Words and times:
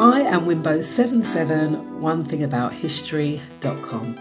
I 0.00 0.20
am 0.20 0.46
Wimbo77, 0.46 1.98
one 1.98 2.22
thing 2.22 2.44
about 2.44 2.72
history.com. 2.72 4.16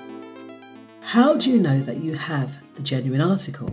How 1.01 1.35
do 1.35 1.51
you 1.51 1.59
know 1.59 1.79
that 1.81 1.97
you 1.97 2.15
have 2.15 2.63
the 2.73 2.81
genuine 2.81 3.21
article? 3.21 3.71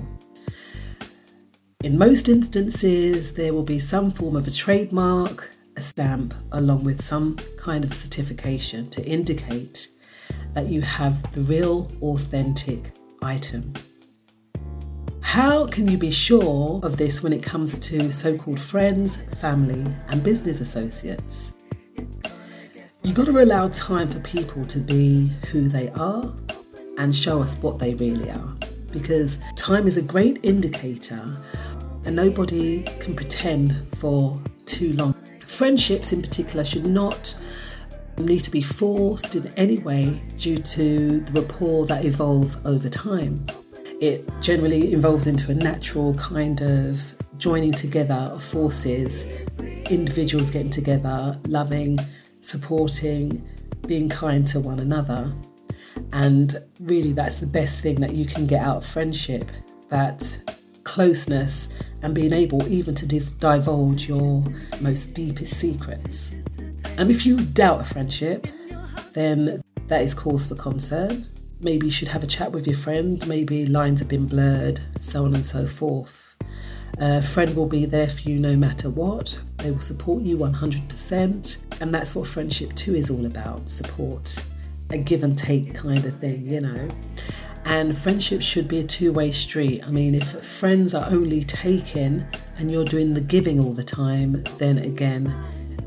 In 1.82 1.96
most 1.96 2.29
instances, 2.29 3.32
there 3.32 3.54
will 3.54 3.62
be 3.62 3.79
some 3.79 4.11
form 4.11 4.36
of 4.36 4.46
a 4.46 4.50
trademark, 4.50 5.50
a 5.79 5.80
stamp, 5.80 6.34
along 6.52 6.84
with 6.84 7.02
some 7.02 7.36
kind 7.56 7.86
of 7.86 7.94
certification 7.94 8.90
to 8.90 9.02
indicate 9.07 9.89
that 10.52 10.66
you 10.66 10.82
have 10.82 11.32
the 11.32 11.40
real, 11.40 11.90
authentic 12.02 12.93
item. 13.22 13.72
How 15.22 15.66
can 15.66 15.89
you 15.89 15.96
be 15.96 16.11
sure 16.11 16.80
of 16.82 16.98
this 16.98 17.22
when 17.22 17.32
it 17.32 17.43
comes 17.43 17.79
to 17.79 18.12
so 18.12 18.36
called 18.36 18.61
friends, 18.61 19.16
family, 19.40 19.82
and 20.11 20.22
business 20.22 20.61
associates? 20.61 21.54
You've 23.04 23.17
got 23.17 23.26
to 23.26 23.43
allow 23.43 23.68
time 23.68 24.08
for 24.08 24.18
people 24.21 24.64
to 24.64 24.79
be 24.79 25.31
who 25.50 25.68
they 25.68 25.90
are 25.90 26.25
and 26.96 27.14
show 27.14 27.43
us 27.43 27.54
what 27.58 27.79
they 27.79 27.93
really 27.96 28.31
are 28.31 28.57
because 28.93 29.40
time 29.57 29.86
is 29.86 29.99
a 29.99 30.03
great 30.03 30.40
indicator 30.43 31.36
and 32.06 32.17
nobody 32.17 32.83
can 33.00 33.14
pretend 33.14 33.77
for 33.97 34.41
too 34.64 34.95
long. 34.95 35.12
Friendships, 35.41 36.14
in 36.14 36.22
particular, 36.22 36.64
should 36.64 36.86
not 36.86 37.36
need 38.17 38.41
to 38.41 38.50
be 38.50 38.62
forced 38.62 39.36
in 39.36 39.53
any 39.59 39.77
way 39.81 40.23
due 40.39 40.56
to 40.56 41.20
the 41.20 41.42
rapport 41.42 41.84
that 41.84 42.06
evolves 42.06 42.59
over 42.64 42.89
time. 42.89 43.45
It 44.00 44.27
generally 44.41 44.95
evolves 44.95 45.27
into 45.27 45.53
a 45.53 45.55
natural 45.55 46.14
kind 46.14 46.62
of 46.62 47.15
joining 47.37 47.73
together 47.73 48.15
of 48.33 48.43
forces, 48.43 49.27
individuals 49.91 50.50
getting 50.50 50.71
together, 50.71 51.39
loving, 51.48 51.98
supporting, 52.45 53.47
being 53.87 54.09
kind 54.09 54.47
to 54.48 54.61
one 54.61 54.81
another. 54.81 55.33
And 56.12 56.55
really, 56.81 57.12
that's 57.12 57.41
the 57.41 57.47
best 57.47 57.83
thing 57.83 58.00
that 58.00 58.14
you 58.14 58.27
can 58.27 58.47
get 58.47 58.61
out 58.61 58.78
of 58.78 58.87
friendship 58.87 59.50
that 59.89 60.39
closeness 60.84 61.69
and 62.03 62.15
being 62.15 62.33
able 62.33 62.67
even 62.69 62.95
to 62.95 63.06
div- 63.06 63.39
divulge 63.39 64.09
your 64.09 64.45
most 64.81 65.15
deepest 65.15 65.59
secrets. 65.59 66.33
And 66.98 67.11
if 67.11 67.25
you 67.27 67.37
doubt 67.37 67.81
a 67.81 67.84
friendship, 67.84 68.47
then 69.12 69.62
that 69.89 70.03
is 70.03 70.15
cause 70.15 70.47
for 70.47 70.55
concern. 70.55 71.27
Maybe 71.61 71.87
you 71.87 71.92
should 71.92 72.09
have 72.09 72.22
a 72.22 72.27
chat 72.27 72.53
with 72.53 72.67
your 72.67 72.77
friend, 72.77 73.27
maybe 73.27 73.67
lines 73.67 74.00
have 74.00 74.09
been 74.09 74.27
blurred, 74.27 74.81
so 75.00 75.25
on 75.25 75.34
and 75.34 75.45
so 75.45 75.67
forth. 75.67 76.34
A 76.98 77.20
friend 77.20 77.55
will 77.56 77.67
be 77.67 77.87
there 77.87 78.09
for 78.09 78.28
you 78.28 78.39
no 78.39 78.56
matter 78.56 78.89
what. 78.89 79.41
They 79.59 79.70
will 79.70 79.81
support 79.81 80.23
you 80.23 80.37
100%. 80.37 81.81
And 81.81 81.92
that's 81.92 82.14
what 82.14 82.28
friendship 82.28 82.75
too 82.75 82.95
is 82.95 83.11
all 83.11 83.27
about 83.27 83.69
support, 83.69 84.45
a 84.91 84.98
give 84.98 85.25
and 85.25 85.37
take 85.37 85.75
kind 85.75 86.05
of 86.05 86.19
thing, 86.20 86.48
you 86.48 86.61
know. 86.61 86.89
And 87.65 87.97
friendship 87.97 88.42
should 88.42 88.69
be 88.69 88.81
a 88.81 88.84
two 88.84 89.12
way 89.12 89.31
street. 89.31 89.83
I 89.84 89.91
mean, 89.91 90.15
if 90.15 90.28
friends 90.28 90.95
are 90.95 91.06
only 91.11 91.42
taking 91.42 92.25
and 92.59 92.70
you're 92.70 92.84
doing 92.84 93.15
the 93.15 93.20
giving 93.20 93.59
all 93.59 93.72
the 93.72 93.84
time, 93.84 94.45
then 94.59 94.78
again, 94.78 95.34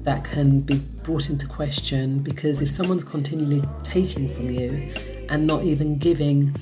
that 0.02 0.26
can 0.26 0.62
be 0.62 0.80
brought 1.04 1.30
into 1.30 1.48
question 1.48 2.20
because 2.20 2.62
if 2.62 2.70
someone's 2.70 3.04
continually 3.04 3.62
taking 3.84 4.28
from 4.28 4.50
you 4.50 4.92
and 5.30 5.46
not 5.46 5.64
even 5.64 5.98
giving 5.98 6.56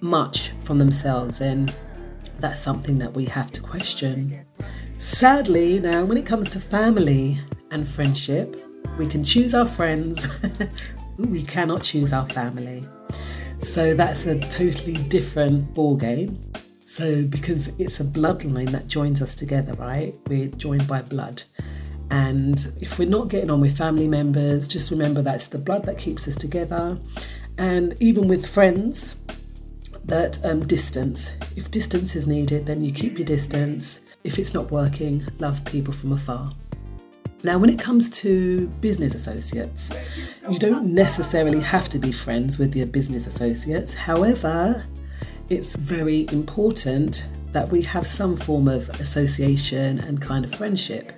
much 0.00 0.50
from 0.60 0.78
themselves, 0.78 1.38
then 1.38 1.72
that's 2.40 2.60
something 2.60 2.98
that 2.98 3.12
we 3.12 3.24
have 3.26 3.50
to 3.52 3.60
question. 3.60 4.44
Sadly, 4.98 5.80
now 5.80 6.04
when 6.04 6.16
it 6.16 6.26
comes 6.26 6.48
to 6.50 6.60
family 6.60 7.38
and 7.70 7.86
friendship, 7.86 8.56
we 8.98 9.06
can 9.06 9.24
choose 9.24 9.54
our 9.54 9.66
friends, 9.66 10.44
we 11.18 11.42
cannot 11.42 11.82
choose 11.82 12.12
our 12.12 12.26
family. 12.26 12.84
So 13.60 13.94
that's 13.94 14.26
a 14.26 14.38
totally 14.40 14.94
different 15.08 15.74
ball 15.74 15.96
game. 15.96 16.40
So 16.80 17.24
because 17.24 17.68
it's 17.78 18.00
a 18.00 18.04
bloodline 18.04 18.70
that 18.70 18.88
joins 18.88 19.22
us 19.22 19.34
together, 19.34 19.72
right? 19.74 20.14
We're 20.28 20.48
joined 20.48 20.86
by 20.86 21.02
blood. 21.02 21.42
And 22.10 22.72
if 22.80 22.98
we're 22.98 23.08
not 23.08 23.28
getting 23.28 23.50
on 23.50 23.60
with 23.60 23.76
family 23.76 24.06
members, 24.06 24.68
just 24.68 24.90
remember 24.90 25.22
that's 25.22 25.48
the 25.48 25.58
blood 25.58 25.84
that 25.84 25.98
keeps 25.98 26.28
us 26.28 26.36
together. 26.36 26.98
And 27.56 27.96
even 28.00 28.28
with 28.28 28.46
friends, 28.46 29.16
that 30.06 30.44
um, 30.44 30.66
distance. 30.66 31.32
If 31.56 31.70
distance 31.70 32.14
is 32.16 32.26
needed, 32.26 32.66
then 32.66 32.84
you 32.84 32.92
keep 32.92 33.18
your 33.18 33.26
distance. 33.26 34.02
If 34.22 34.38
it's 34.38 34.54
not 34.54 34.70
working, 34.70 35.22
love 35.38 35.64
people 35.64 35.92
from 35.92 36.12
afar. 36.12 36.50
Now, 37.42 37.58
when 37.58 37.68
it 37.68 37.78
comes 37.78 38.08
to 38.22 38.66
business 38.80 39.14
associates, 39.14 39.92
you 40.50 40.58
don't 40.58 40.94
necessarily 40.94 41.60
have 41.60 41.90
to 41.90 41.98
be 41.98 42.10
friends 42.10 42.58
with 42.58 42.74
your 42.74 42.86
business 42.86 43.26
associates. 43.26 43.92
However, 43.92 44.84
it's 45.50 45.76
very 45.76 46.26
important 46.32 47.28
that 47.52 47.68
we 47.68 47.82
have 47.82 48.06
some 48.06 48.36
form 48.36 48.66
of 48.66 48.88
association 49.00 50.00
and 50.00 50.20
kind 50.20 50.44
of 50.44 50.54
friendship. 50.54 51.12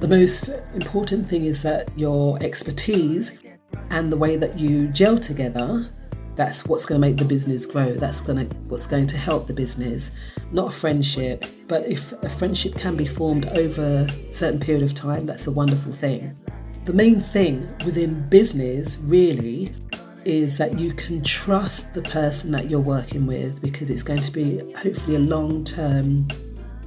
The 0.00 0.08
most 0.08 0.48
important 0.74 1.28
thing 1.28 1.44
is 1.44 1.62
that 1.62 1.90
your 1.94 2.42
expertise 2.42 3.34
and 3.90 4.10
the 4.10 4.16
way 4.16 4.36
that 4.36 4.58
you 4.58 4.88
gel 4.88 5.18
together 5.18 5.86
that's 6.40 6.64
what's 6.64 6.86
going 6.86 6.98
to 6.98 7.06
make 7.06 7.18
the 7.18 7.24
business 7.26 7.66
grow 7.66 7.92
that's 7.92 8.18
going 8.18 8.48
to 8.48 8.56
what's 8.68 8.86
going 8.86 9.06
to 9.06 9.18
help 9.18 9.46
the 9.46 9.52
business 9.52 10.12
not 10.52 10.68
a 10.68 10.70
friendship. 10.70 11.44
But 11.68 11.86
if 11.86 12.12
a 12.24 12.30
friendship 12.30 12.74
can 12.76 12.96
be 12.96 13.06
formed 13.06 13.46
over 13.58 14.08
a 14.08 14.32
certain 14.32 14.58
period 14.58 14.82
of 14.82 14.94
time 14.94 15.26
that's 15.26 15.46
a 15.48 15.50
wonderful 15.50 15.92
thing. 15.92 16.34
The 16.86 16.94
main 16.94 17.20
thing 17.20 17.68
within 17.84 18.26
business 18.30 18.96
really 19.02 19.70
is 20.24 20.56
that 20.56 20.78
you 20.78 20.94
can 20.94 21.22
trust 21.22 21.92
the 21.92 22.02
person 22.02 22.52
that 22.52 22.70
you're 22.70 22.80
working 22.80 23.26
with 23.26 23.60
because 23.60 23.90
it's 23.90 24.02
going 24.02 24.22
to 24.22 24.32
be 24.32 24.60
hopefully 24.76 25.16
a 25.16 25.20
long 25.20 25.62
term 25.62 26.26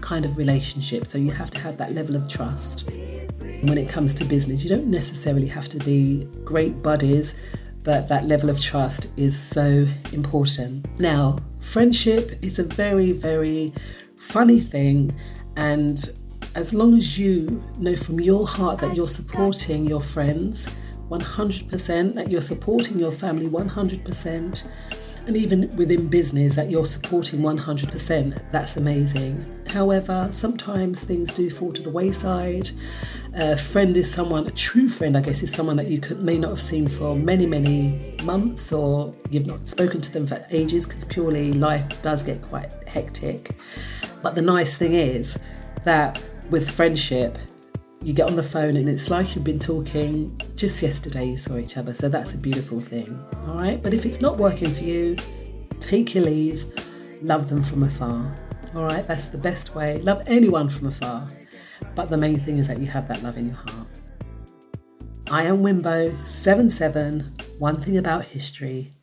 kind 0.01 0.25
of 0.25 0.35
relationship. 0.35 1.05
So 1.05 1.19
you 1.19 1.29
have 1.29 1.51
to 1.51 1.59
have 1.59 1.77
that 1.77 1.91
level 1.93 2.15
of 2.15 2.27
trust. 2.27 2.89
When 2.89 3.77
it 3.77 3.87
comes 3.87 4.15
to 4.15 4.25
business 4.25 4.63
you 4.63 4.69
don't 4.69 4.87
necessarily 4.87 5.47
have 5.47 5.69
to 5.69 5.77
be 5.77 6.27
great 6.43 6.81
buddies 6.81 7.35
but 7.83 8.07
that 8.07 8.25
level 8.25 8.49
of 8.49 8.59
trust 8.61 9.17
is 9.17 9.37
so 9.37 9.85
important. 10.11 10.87
Now, 10.99 11.37
friendship 11.59 12.37
is 12.41 12.59
a 12.59 12.63
very, 12.63 13.11
very 13.11 13.73
funny 14.15 14.59
thing, 14.59 15.13
and 15.55 15.99
as 16.55 16.73
long 16.73 16.95
as 16.95 17.17
you 17.17 17.63
know 17.79 17.95
from 17.95 18.19
your 18.19 18.47
heart 18.47 18.79
that 18.79 18.95
you're 18.95 19.07
supporting 19.07 19.85
your 19.85 20.01
friends 20.01 20.69
100%, 21.09 22.13
that 22.15 22.31
you're 22.31 22.41
supporting 22.41 22.99
your 22.99 23.11
family 23.11 23.47
100%, 23.47 24.67
and 25.25 25.37
even 25.37 25.73
within 25.75 26.07
business 26.07 26.55
that 26.55 26.69
you're 26.69 26.85
supporting 26.85 27.39
100%, 27.39 28.51
that's 28.51 28.77
amazing. 28.77 29.45
However, 29.67 30.27
sometimes 30.31 31.03
things 31.03 31.31
do 31.31 31.49
fall 31.49 31.71
to 31.71 31.81
the 31.81 31.89
wayside. 31.89 32.69
A 33.35 33.57
friend 33.57 33.95
is 33.95 34.11
someone, 34.11 34.45
a 34.47 34.51
true 34.51 34.89
friend, 34.89 35.17
I 35.17 35.21
guess, 35.21 35.41
is 35.41 35.51
someone 35.51 35.77
that 35.77 35.87
you 35.87 35.99
could, 35.99 36.21
may 36.21 36.37
not 36.37 36.49
have 36.49 36.61
seen 36.61 36.87
for 36.87 37.15
many, 37.15 37.45
many 37.45 38.17
months 38.23 38.71
or 38.71 39.13
you've 39.29 39.47
not 39.47 39.67
spoken 39.67 40.01
to 40.01 40.11
them 40.11 40.27
for 40.27 40.45
ages 40.51 40.85
because 40.85 41.05
purely 41.05 41.53
life 41.53 42.01
does 42.01 42.21
get 42.23 42.41
quite 42.41 42.71
hectic. 42.87 43.55
But 44.21 44.35
the 44.35 44.41
nice 44.41 44.77
thing 44.77 44.93
is 44.93 45.39
that 45.83 46.21
with 46.49 46.69
friendship, 46.69 47.37
you 48.03 48.13
get 48.13 48.27
on 48.27 48.35
the 48.35 48.43
phone 48.43 48.75
and 48.75 48.89
it's 48.89 49.09
like 49.09 49.35
you've 49.35 49.43
been 49.43 49.59
talking 49.59 50.39
just 50.55 50.81
yesterday 50.81 51.25
you 51.25 51.37
saw 51.37 51.57
each 51.57 51.77
other 51.77 51.93
so 51.93 52.09
that's 52.09 52.33
a 52.33 52.37
beautiful 52.37 52.79
thing 52.79 53.23
all 53.47 53.55
right? 53.55 53.81
But 53.81 53.93
if 53.93 54.05
it's 54.05 54.19
not 54.19 54.37
working 54.37 54.73
for 54.73 54.83
you 54.83 55.15
take 55.79 56.13
your 56.13 56.25
leave 56.25 56.65
love 57.21 57.49
them 57.49 57.63
from 57.63 57.83
afar 57.83 58.35
all 58.75 58.85
right? 58.85 59.07
That's 59.07 59.27
the 59.27 59.37
best 59.37 59.75
way. 59.75 59.99
Love 59.99 60.21
anyone 60.27 60.67
from 60.67 60.87
afar 60.87 61.27
but 61.95 62.09
the 62.09 62.17
main 62.17 62.37
thing 62.37 62.57
is 62.57 62.67
that 62.67 62.79
you 62.79 62.87
have 62.87 63.07
that 63.07 63.23
love 63.23 63.37
in 63.37 63.47
your 63.47 63.55
heart. 63.55 63.87
I 65.31 65.43
am 65.43 65.63
wimbo 65.63 66.25
77 66.25 67.33
one 67.59 67.79
thing 67.79 67.97
about 67.97 68.25
history 68.25 68.93